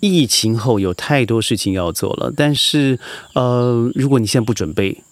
[0.00, 2.98] 疫情后有太多事情要做了，但是
[3.34, 5.02] 呃，如果你现在不准备，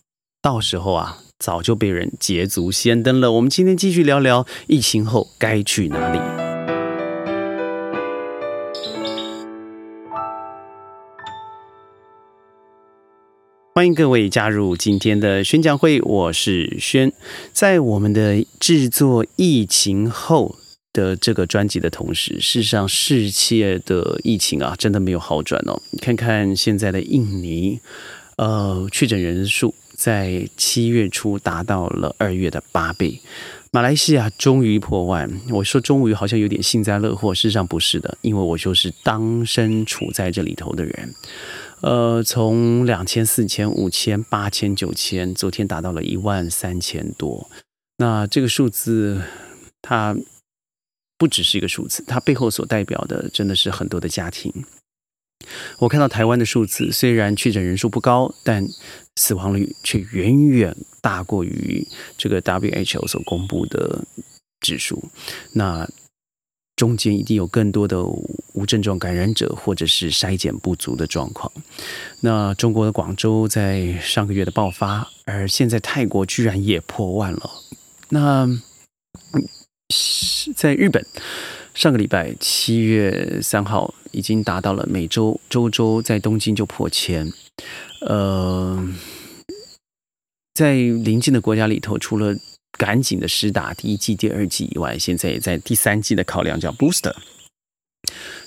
[0.41, 3.33] 到时候啊，早就被人捷足先登了。
[3.33, 6.19] 我们今天继续聊聊疫情后该去哪里。
[13.75, 17.13] 欢迎各位加入今天的宣讲会，我是轩。
[17.53, 20.57] 在我们的制作疫情后。
[20.93, 25.81] 的这个专辑的同时，事实上，世界的疫情啊，真的没有好转哦。
[26.01, 27.79] 看看现在的印尼，
[28.37, 33.21] 呃，确诊人数在七月初达到了二月的八倍。
[33.71, 41.15] 马来西亚终于破万，我说终于好像有点幸灾乐祸，事实上不是的，因为我就是当身处在这里头的人。
[41.83, 47.49] 呃，从两千、四千、五千、八千、九千，昨天达到了一万三千多。
[47.99, 49.21] 那这个数字，
[49.83, 50.17] 它。
[51.19, 54.53] 不只是一个数字，它背后所代表的真的是很多的家庭。
[55.79, 58.65] 我看到台湾的数字，虽然确诊人数不高，但
[59.17, 64.05] 死亡率却远远大过于这个 WHO 所公布的
[64.61, 65.03] 指数。
[65.53, 65.89] 那
[66.77, 68.05] 中间一定有更多的
[68.53, 71.51] 无症状感染者，或者是筛检不足的状况。
[72.21, 77.51] 那中国的广州在上个月的爆发，而现在泰国居然也破万了。
[78.11, 78.49] 那。
[80.55, 81.05] 在日本，
[81.75, 87.33] 上个礼拜七月三号已经达到了每周周周在东京就破千。
[88.01, 88.89] 呃，
[90.55, 92.35] 在邻近的国家里头，除了
[92.73, 97.15] 赶紧的施打第一季、第二季以外，现在也在第三季的考量叫 booster。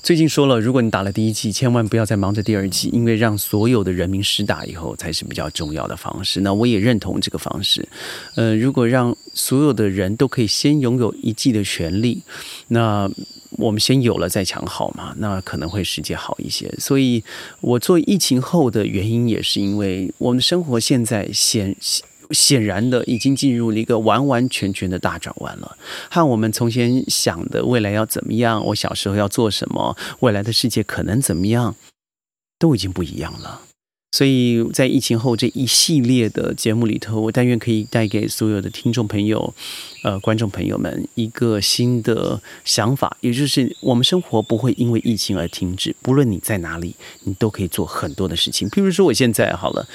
[0.04, 6.42] 最近说了，如果你打了第一剂，千万不要再忙着第二剂，因为让所有的人民施打以后才是比较重要的方式。
[6.42, 7.88] 那我也认同这个方式。
[8.34, 12.24] 呃，如果让所有的人都可以先拥有一剂的权利，
[12.70, 13.08] 那
[13.52, 16.74] 我们先有了再抢好嘛，那可能会世界好一些。
[16.80, 17.24] 所以
[17.60, 21.76] 我做疫情后的原因，也是因为我们生活现在显。
[22.32, 25.78] 显然的，已经进入了一个完完全全的大转弯了，
[26.10, 31.76] 和我们从前想的未来要怎么样，我小时候要做什么，未来的世界可能怎么样，
[32.60, 33.62] 都已经不一样了。
[34.14, 39.54] 所以在疫情后这一系列的节目里头，我但愿可以带给所有的听众朋友、
[40.04, 46.94] 呃观众朋友们一个新的想法，也就是我们生活不会因为疫情而停止，不论你在哪里，
[47.24, 48.70] 你都可以做很多的事情。
[48.70, 49.88] 譬如说，我现在好了。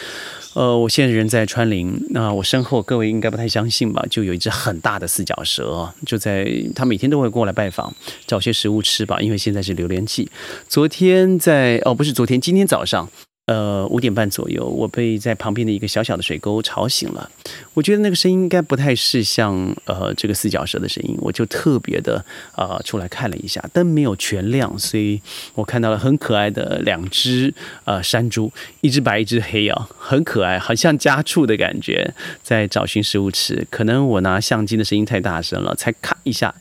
[0.57, 4.03] 呃，我现在人在川林，那我身后各位应该不太相信吧？
[4.09, 7.95] 就有一只很大的四脚蛇，就在它每天都会过来拜访，
[8.27, 10.31] 找些食物吃吧，因为现在是榴莲季。
[10.67, 13.07] 昨天在哦，不是昨天，今天早上。
[13.47, 17.31] 呃，五点半左右，我被在旁边的一个小小的水沟吵醒了。
[17.75, 22.25] 我觉得那个声音应该不太是像呃这个四脚蛇的声音，我就特别的
[22.57, 25.23] 啊出来看了一下，灯没有全亮，所以
[25.55, 33.65] 我看到了很可爱的两只呃山猪，一只白一只黑啊，很可爱，好像家畜的感觉，在找寻食物吃。
[33.71, 36.53] 可能我拿相机的声音太大声了，才咔一下，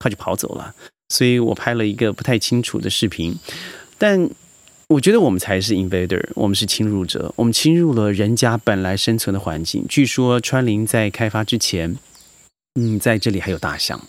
[0.00, 0.74] 它就跑走了，
[1.10, 3.38] 所以我拍了一个不太清楚的视频，
[3.96, 4.28] 但。
[4.88, 9.84] 我觉得我们才是 invader，我们是侵入者，我们侵入了人家本来生存的环境。
[9.86, 11.98] 据说川林在开发之前，
[12.80, 14.00] 嗯，在这里还有大象，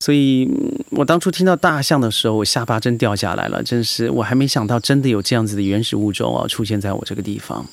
[0.00, 0.48] 所以
[0.92, 7.66] 我当初听到大象的时候，我下巴真掉下来了，真是我还没想到真的有这样子的原始物种啊出现在我这个地方。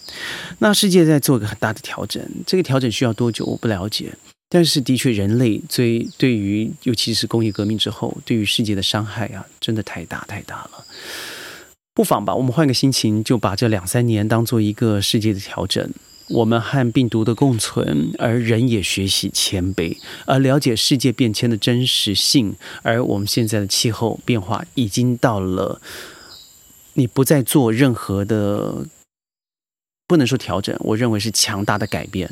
[0.60, 4.12] 那世界在做一个很大的调整，这个调整需要多久我不了解，
[4.50, 10.86] 但是的确人类最对于尤其是工业革命之后，对于世界的伤害啊，真的太大太大了。
[11.96, 15.90] 不妨吧，我们换个心情，就把这两三年当做一个世界的调整。
[16.28, 19.96] 我们和病毒的共存，而人也学习谦卑，
[20.26, 22.56] 而了解世界变迁的真实性。
[22.82, 25.80] 而我们现在的气候变化已经到了，
[26.96, 28.88] 你不再做任何的，
[30.06, 32.30] 不能说调整，我认为是强大的改变。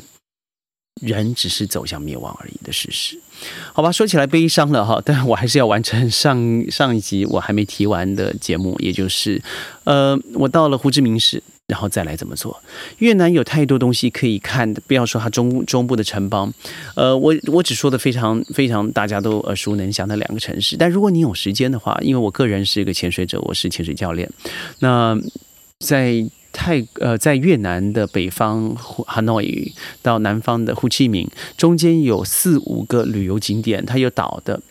[1.02, 3.18] 人只是走向灭亡而已的事实，
[3.72, 3.90] 好吧？
[3.90, 9.42] 说起来悲伤了哈，但我还是要完成上上一集我还没提完的节目，也就是，
[9.82, 12.62] 呃，我到了胡志明市，然后再来怎么做？
[12.98, 16.54] 越南有太多东西可以看的，不要说它中中部的城邦，
[16.94, 24.30] 呃，我我只说的非常非常大家都耳熟能详的两个城市，但如果你有时间的话，因为我个人是一个潜水者，我是潜水教练，
[24.78, 25.18] 那
[25.80, 26.24] 在。
[26.54, 31.28] 泰呃，在越南的北方 Hanoi 到南方的胡志明，
[31.58, 34.62] 中间有四五个旅游景点，它有岛的，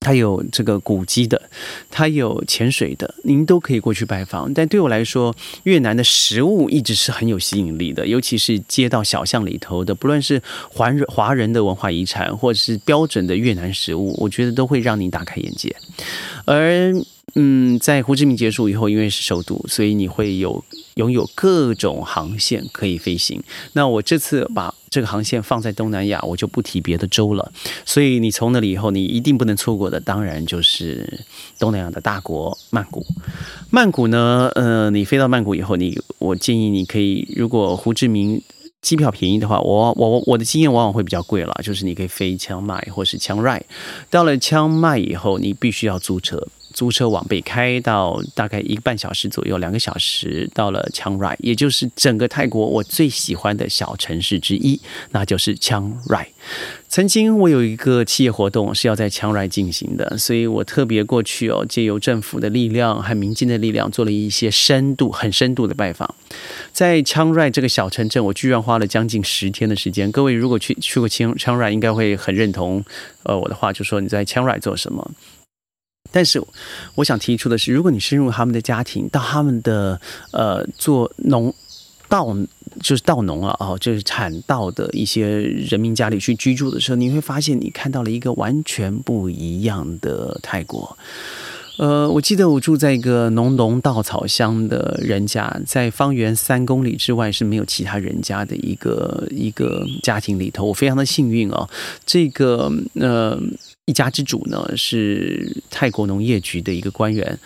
[0.00, 1.50] 它有这个古迹的，
[1.90, 4.52] 它有潜水的，您都可以过去拜访。
[4.54, 10.42] 但对我来说，越南的食物一直是很有吸引力的，尤其是街道小巷里头的，不论是
[10.72, 15.76] 华人华人的文化遗产，或者是标准的越南食物，我觉得都会让你大开眼界。
[16.46, 16.92] 而
[17.36, 20.64] 嗯，在胡志明结束以后，因为是首都，所以你会有
[20.94, 23.42] 拥有各种航线可以飞行。
[23.74, 27.52] 那我这次把这个航线放在东南亚，我就不提别的州了。
[27.84, 31.24] 所以你从那里以后，你一定不能错过的，当然就是
[31.58, 33.06] 东南亚的大国曼谷。
[33.70, 38.42] 曼谷呢，呃，你飞到曼谷以后，你我建议你可以，如果胡志明
[38.82, 43.64] 机票便宜的话，我我我的经验往往会比较贵了，就是你可以飞枪麦或是枪 r i
[44.10, 46.48] 到了枪麦以后，你必须要租车。
[46.80, 54.80] 租车往北开到大概一个半小时左右，两个小时到了枪 r 也就是整个泰国我最喜欢的小城市之一，
[55.10, 56.26] 那就是枪 r
[56.88, 66.14] 曾经我有一个企业活动是要在枪 r 进行的，所以我特别过去哦，借由政府的力量和民间的力量，做了一些深度、很深度的拜访。
[66.72, 70.10] 在枪 r 这个小城镇，我居然花了将近十天的时间。
[70.10, 72.82] 各位如果去去过枪枪 r 应该会很认同
[73.24, 75.12] 呃我的话，就说你在枪 r 做什么。
[76.12, 76.42] 但是，
[76.96, 80.00] 我想提出的是，如果你深入他们的家庭，到他们的
[80.32, 81.54] 呃做农
[82.08, 82.36] 稻，
[82.82, 90.96] 就是稻农啊，哦，就是产稻的一些人民家里去居住的时候，你会发现你看到了一个完全不一样的泰国。
[91.78, 101.68] 呃，我记得我住在一个浓浓稻草香的人家，在方圆三公里之外是没有其他人家的一个一个家庭里头，我非常的幸运哦，
[102.04, 103.40] 这个呃。
[103.90, 107.36] 一家之主呢是泰国农业局的一个官员，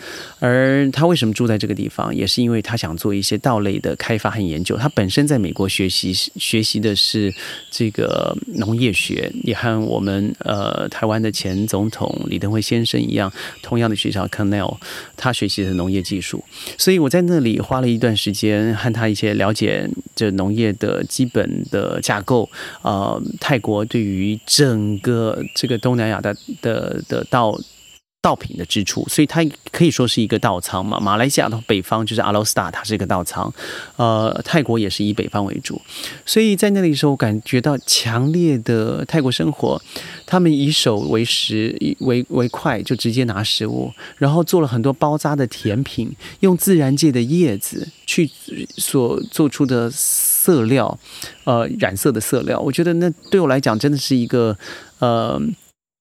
[0.40, 4.76] 而他为什么住在这个地方，也是因为他想做一些稻类的开发和研究。
[4.76, 7.34] 他本身在美国学习学习的是
[7.70, 13.32] 这个农业学，也和我们呃台湾的前总统李登辉先生一样，
[13.62, 14.76] 同样的学校 Cornell，
[15.16, 16.44] 他学习的农业技术。
[16.76, 22.50] 所以我在那里花了一段时间，和他一些了解这农业的基本的架构。
[22.82, 27.58] 呃，泰国对于整个这个东南亚的的的稻
[28.20, 30.98] 稻品的支出，所以它可以说是一个稻仓嘛。
[30.98, 33.52] 马来西亚的北方就是阿罗斯塔，它是一个稻仓。
[33.96, 35.78] 呃，泰国也是以北方为主，
[36.24, 39.78] 所以在那里时候，感觉到强烈的泰国生活。
[40.24, 46.10] 他们以手为食，为为筷，就直接拿食物，然后做了很多包扎的甜品，
[46.40, 48.30] 用自然界的叶子去
[48.78, 50.98] 所做出的色料，
[51.44, 52.58] 呃，染色的色料。
[52.58, 54.56] 我觉得那对我来讲，真的是一个
[55.00, 55.38] 呃。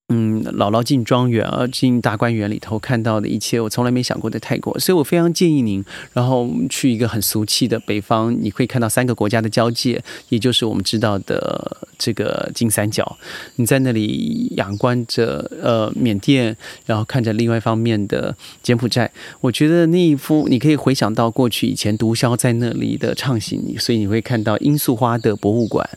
[0.09, 13.17] 嗯，姥姥进庄园啊，进大观园里头看到的一切，我从来没想过的泰国，所以我非常建议您，然后去一个很俗气的北方，你会看到三个国家的交界，也就是我们知道的这个金三角。
[13.55, 16.55] 你在那里仰观着呃缅甸，
[16.85, 19.09] 然后看着另外一方面的柬埔寨，
[19.39, 25.89] 我觉得那一幅你可以回想到过去以前毒枭在那里的畅行，所以你会看到罂粟花的博物馆。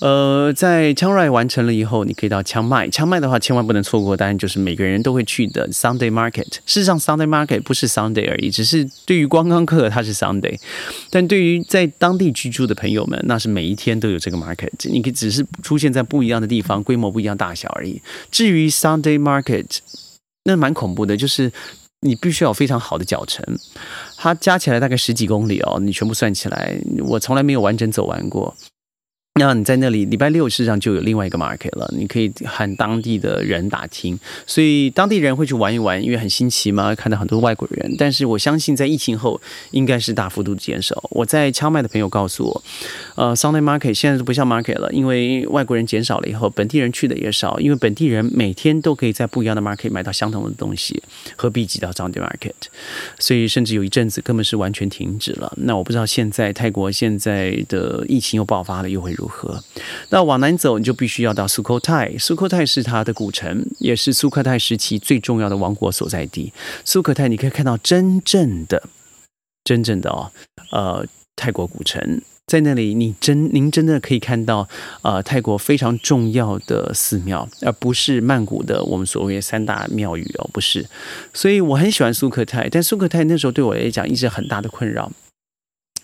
[0.00, 6.48] 呃，在枪 r 完成了以后，你可以到枪麦，枪麦的话千万不能错过，当然就是每个人都会去的 Sunday Market。
[6.66, 10.58] 事实上，Sunday Market 不是 Sunday 而已，只是对于观光客它是 Sunday，
[11.10, 14.70] 但对于在当地居住的朋友们，那是每一天都有这个 Market。
[14.90, 18.00] 你可以只是出现在不一样的地方，规模不一样，大小而已。
[18.30, 19.78] 至于 Sunday Market，
[20.44, 21.52] 那蛮恐怖的，就是
[22.00, 23.44] 你必须要有非常好的脚程，
[24.16, 28.56] 它加起来大概十几公里哦，你全部算起来，我从来没有完整走完过。
[29.38, 37.94] 那你在那里礼拜六事实上就有另外一个 market 了，你可以和当地的人打听，所以当地人会去玩一玩，因为很新奇嘛，看到很多外国人。
[37.96, 39.40] 但是我相信在疫情后
[39.70, 41.02] 应该是大幅度减少。
[41.10, 42.62] 我在枪麦的朋友告诉我，
[43.14, 51.00] 呃，Sunday market 现在都不像 market 了，因为外国人减少了以后，本地人去的也少，因为本地人每天都可以在不一样的 market 买到相同的东西，
[51.36, 52.52] 何必挤到 Sunday market？
[53.18, 55.52] 所以甚至有一阵子根本是完全停止了。
[55.58, 59.62] 那我不知道现在泰国现在的疫情又爆发了，又会如河，
[60.08, 62.16] 那往南走，你就必须要到苏克泰。
[62.18, 66.52] 苏克泰是它的古城，也是苏克泰时期最重要的王国所在地。
[66.84, 68.82] 苏克泰，你可以看到真正的、
[69.62, 70.32] 真正的哦，
[70.72, 71.06] 呃，
[71.36, 72.94] 泰国古城在那里。
[72.94, 74.68] 你真，您真的可以看到，
[75.02, 80.88] 呃，泰国非常重要的寺庙，而不是曼谷的我们所谓三大庙宇哦，不是。
[81.34, 85.12] 所以我很喜欢苏克泰，但苏克泰那时候对我来讲一直很大的困扰。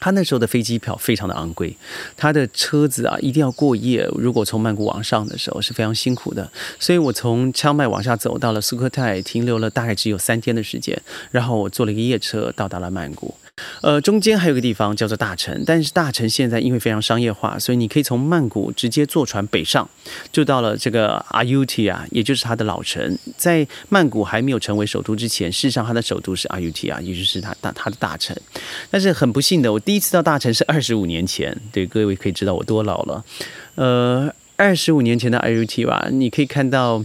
[0.01, 1.75] 他那时候的飞机票非常的昂贵，
[2.17, 4.07] 他的车子啊一定要过夜。
[4.17, 13.35] 如果从曼谷往上的时候是非常辛苦的，所以我从枪麦往下走到了苏克泰，停留了大概只有三天的时间，然后我坐了一个夜车到达了曼谷。
[13.83, 19.89] 呃，中间还有个地方叫做大城，但是大城现在因为非常商业化，所以你可以从曼谷直接坐船北上，
[20.33, 23.17] 就到了这个阿尤提亚，也就是它的老城。
[23.37, 28.37] 在曼谷还没有成为首都之前，事实上它的首都是阿尤提亚，也就是它大它的大城。
[28.91, 33.25] 但是很不幸的，我第一次到大城是二十五年前，对各位可以知道我多老了。
[33.77, 37.05] 呃，二十五年前的阿尤提亚，你可以看到。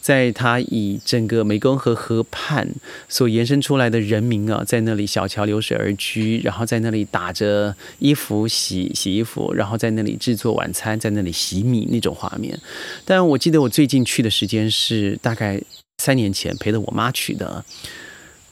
[0.00, 2.66] 在它以整个湄公河河畔
[3.08, 12.58] 所延伸出来的人民啊，在那里小桥流水而居，然后在那里打着衣服洗洗衣服，然后在那里制作晚餐，在那里洗米那种画面。
[13.04, 15.60] 但我记得我最近去的时间是大概
[15.98, 17.64] 三年前，陪着我妈去的。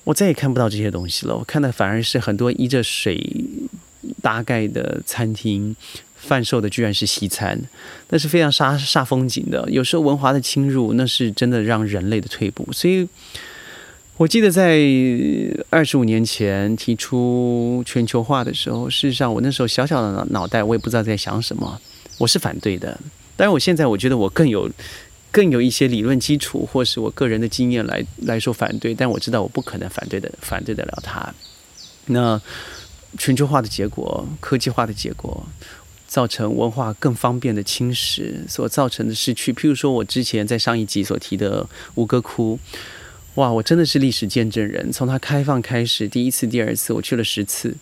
[0.05, 3.23] 我再也看不到这些东西了，我看的反而是很多依着水
[4.23, 5.77] 搭盖的餐厅，
[6.19, 7.59] 贩售的居然是西餐，
[8.11, 9.69] 那是非常煞煞风景的。
[9.71, 12.67] 有时候文化的侵入，那是真的让人类的退步。
[12.73, 13.09] 所以，
[14.17, 14.79] 我记得在
[15.71, 21.81] 二十五年前提出全球化的时候，事实上我那时候小小的脑袋，我也不知道在想什么，
[22.19, 22.99] 我是反对的。
[23.37, 24.71] 但是我现在我觉得我更有。
[25.31, 31.33] 更有一些理论基础，或是我个人的经验来来说反对，但我知道我不可能反对的，反对得了他。
[32.07, 32.41] 那
[33.19, 35.47] 全球化的结果，科技化的结果，
[36.09, 39.53] 造成文化更方便的侵蚀所造成的失去。
[39.53, 42.59] 譬如说，我之前在上一集所提的吴哥窟，
[43.35, 44.91] 哇，我真的是历史见证人。
[44.91, 47.77] 从它开放开始，第一次、第二次，我去了十次，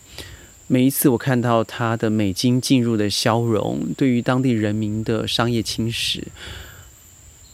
[0.66, 6.24] 每一次我看到它的美金进入的消融，对于当地人民的商业侵蚀。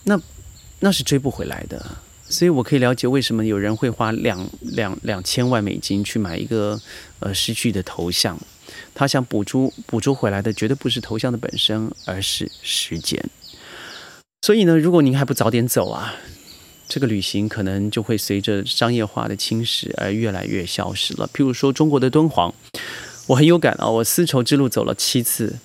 [0.04, 0.20] 那
[0.80, 1.98] 那是追不回来的，
[2.28, 6.80] 所以我可以了解为什么有人会花两两两千万美金去买一个
[7.20, 8.36] 呃失去的头像，
[8.94, 13.22] 他想捕捉捕捉回来的绝对不是头像的本身，而是时间。
[14.42, 16.14] 所以呢，如果您还不早点走啊，
[16.88, 21.28] 这个旅行可能就会随着商业化的侵蚀而越来越消失了。
[21.32, 22.52] 譬如说中国的敦煌，
[23.28, 25.58] 我很有感啊，我丝绸之路走了七次。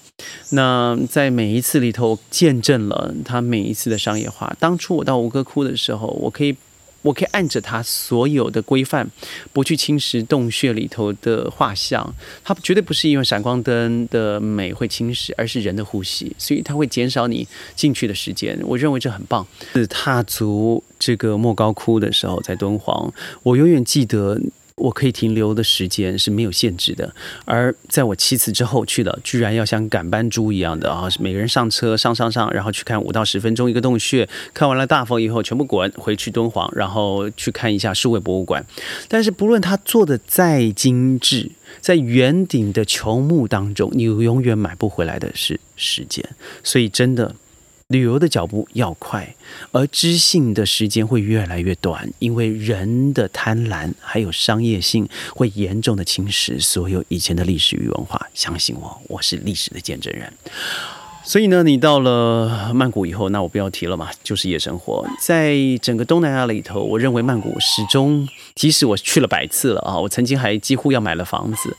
[0.51, 4.55] 那在每一次里头，见证了他每一次的商业化。
[4.59, 6.55] 当初我到吴哥窟的时候，我可以，
[7.01, 9.09] 我可以按着它所有的规范，
[9.53, 12.13] 不去侵蚀洞穴里头的画像。
[12.43, 18.57] 它绝对不是因为闪光灯的美会侵蚀，而是人的呼吸，所以它会减少你进去的时间。
[18.63, 19.45] 我认为这很棒。
[19.73, 23.13] 是踏足这个莫高窟的时候，在敦煌，
[23.43, 24.39] 我永远记得。
[24.77, 27.13] 我可以停留的时间是没有限制的，
[27.45, 38.63] 而在我七次之后去了，居然要像赶班猪一样的啊，每个人上车上上上，然后去看五到十分钟一个洞穴，看完了大佛以后全部滚回去敦煌，然后去看一下数位博物馆。
[39.07, 41.49] 但是不论他做的再精致，
[41.81, 46.23] 在圆顶的球幕当中，你永远买不回来的是时间。
[46.63, 47.35] 所以真的。
[47.89, 49.33] 旅游的脚步要快，
[49.71, 58.27] 而知性的时间会越来越短，因为人的贪婪还有商业性会严重的侵蚀所有以前的历史与文化。
[58.33, 60.33] 相信我，我是历史的见证人。
[61.23, 65.07] 所以呢，你到了曼谷以后，那我不要提了嘛，就是夜生活。
[65.21, 71.77] 在整个东南亚里头，我认为曼谷始终，即使我去了百次了啊，我曾经还几乎要买了房子。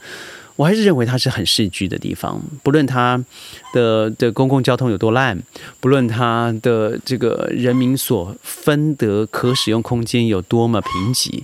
[0.59, 3.23] 我还是认为它是很市居的地方，不论它
[3.73, 5.41] 的的公共交通有多烂，
[5.79, 11.43] 不论它的这个人民所分得可使用空间有多么贫瘠，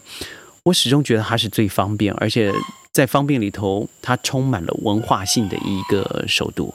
[0.64, 2.52] 我始终觉得它是最方便，而且。
[2.96, 6.74] 在方便里头，它充满了文化性的一个首都，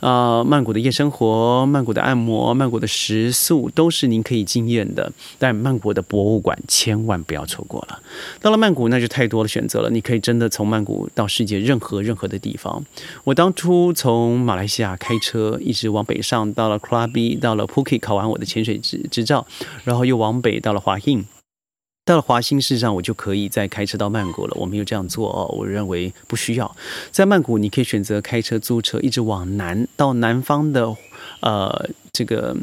[0.00, 5.12] 啊，曼谷的夜生活、曼谷的按摩、曼谷的食宿都是您可以惊艳的。
[5.38, 8.00] 但曼谷的博物馆千万不要错过了。
[8.40, 12.82] 到了曼谷，那就太多的选择了，你可以真的从曼谷到世界任何任何的地方。
[13.24, 19.46] 我当初从马来西亚开车一直往北上，到了 Krabi，到了 Phuket 考完我的潜水执执照，
[19.84, 21.26] 然后又往北到了华印。
[22.08, 24.56] 到了华兴，事实上我就可以再开车到曼谷了。
[24.58, 26.74] 我没有这样做哦，我认为不需要。
[27.10, 30.96] 在曼谷，你可以选择开车、租车，一直往南到南方的，
[31.40, 32.56] 呃，这个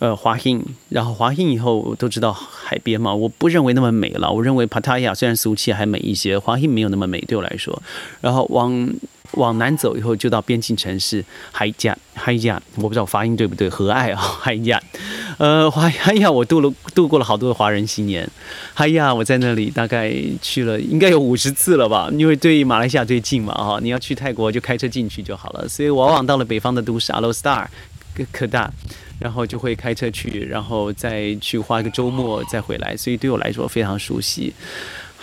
[0.00, 0.62] 呃华兴。
[0.90, 4.30] 然后华兴以后都知道海边嘛，我不认为那么美了。
[4.30, 7.82] 我认为帕塔亚虽然俗气还美一些，华兴没有那么美对我来说。
[8.20, 8.92] 然后往。
[9.36, 14.80] 往南走以后，就到边境城市海亚，海亚，我不知道发音对不对，和爱啊，海亚，
[15.38, 18.28] 呃，华哎呀，我度了度过了好多的华人新年，
[18.74, 27.68] 哎呀，我在那里大概去了应该有五十次了吧，因为对马来西亚最近嘛，哈，你要去泰国就开车进去就好了，所以往往到了北方的都市阿罗斯达、
[28.32, 28.70] 科大，
[29.18, 34.52] 然后就会开车去，然后再去花一个周末再回来，所以对我来说非常熟悉。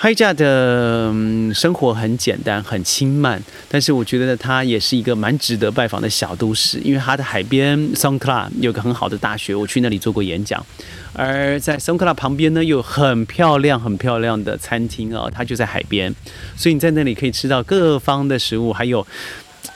[0.01, 1.13] 海加的
[1.53, 3.39] 生活很简单，很轻慢，
[3.69, 10.65] 但是我觉得它也是一个蛮值得拜访的小都市，因为它的海边桑克拉有个很好的大学，我去那里做过演讲，
[11.13, 16.11] 而在桑克拉旁边呢，有很漂亮、很漂亮的餐厅哦，它就在海边，
[16.57, 19.05] 所以你在那里可以吃到各方的食物，还有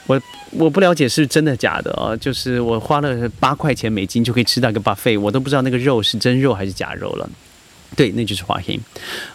[0.08, 7.30] 我我不了解是真的假的哦，就是我花了八块钱美金就可以吃到一个 buffet，我都不知道那个肉是真肉还是假肉了。
[7.94, 8.78] 对，那就是华黑。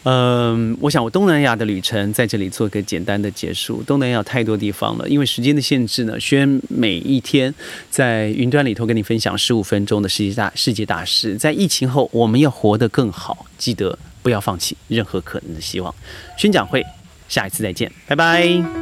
[0.03, 3.81] 嗯，我想我东南亚的旅程在这里做个简单的结束。
[3.83, 7.53] 东南亚太多地方了，因为时间的限制呢，轩每一天
[7.89, 11.35] 在云端里头跟你分享十五分钟的世界大世界大事。
[11.37, 15.93] 在疫情后，我们要活得更好，记得不要放弃任何可能的希望。
[16.37, 16.85] 宣讲会，
[17.29, 18.80] 下一次再见，拜拜。